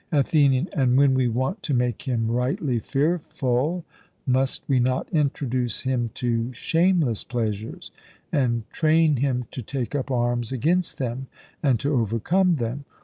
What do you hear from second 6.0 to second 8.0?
to shameless pleasures,